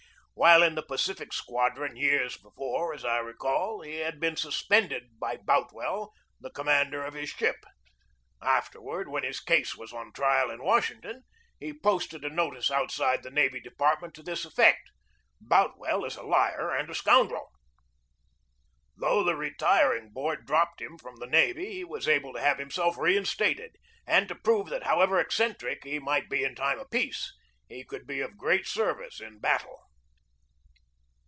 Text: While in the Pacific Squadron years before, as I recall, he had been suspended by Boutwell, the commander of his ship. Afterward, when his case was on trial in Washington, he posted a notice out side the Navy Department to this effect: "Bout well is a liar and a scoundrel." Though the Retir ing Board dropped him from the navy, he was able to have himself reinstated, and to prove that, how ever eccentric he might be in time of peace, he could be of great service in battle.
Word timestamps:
While 0.33 0.63
in 0.63 0.73
the 0.73 0.81
Pacific 0.81 1.31
Squadron 1.33 1.95
years 1.95 2.35
before, 2.35 2.95
as 2.95 3.05
I 3.05 3.19
recall, 3.19 3.81
he 3.81 3.97
had 3.97 4.19
been 4.19 4.35
suspended 4.35 5.19
by 5.19 5.37
Boutwell, 5.37 6.13
the 6.39 6.49
commander 6.49 7.03
of 7.05 7.13
his 7.13 7.29
ship. 7.29 7.57
Afterward, 8.41 9.07
when 9.07 9.21
his 9.23 9.39
case 9.39 9.75
was 9.77 9.93
on 9.93 10.11
trial 10.13 10.49
in 10.49 10.63
Washington, 10.63 11.21
he 11.59 11.71
posted 11.71 12.25
a 12.25 12.29
notice 12.29 12.71
out 12.71 12.89
side 12.89 13.21
the 13.21 13.29
Navy 13.29 13.59
Department 13.59 14.15
to 14.15 14.23
this 14.23 14.43
effect: 14.43 14.79
"Bout 15.39 15.77
well 15.77 16.03
is 16.05 16.15
a 16.15 16.23
liar 16.23 16.71
and 16.71 16.89
a 16.89 16.95
scoundrel." 16.95 17.51
Though 18.97 19.23
the 19.23 19.35
Retir 19.35 19.95
ing 19.95 20.09
Board 20.09 20.47
dropped 20.47 20.81
him 20.81 20.97
from 20.97 21.17
the 21.17 21.27
navy, 21.27 21.71
he 21.71 21.83
was 21.83 22.07
able 22.07 22.33
to 22.33 22.41
have 22.41 22.57
himself 22.57 22.97
reinstated, 22.97 23.75
and 24.07 24.27
to 24.27 24.33
prove 24.33 24.69
that, 24.69 24.83
how 24.85 25.01
ever 25.01 25.19
eccentric 25.19 25.83
he 25.83 25.99
might 25.99 26.29
be 26.31 26.43
in 26.43 26.55
time 26.55 26.79
of 26.79 26.89
peace, 26.89 27.31
he 27.69 27.83
could 27.85 28.07
be 28.07 28.21
of 28.21 28.39
great 28.39 28.65
service 28.65 29.19
in 29.21 29.37
battle. 29.37 29.77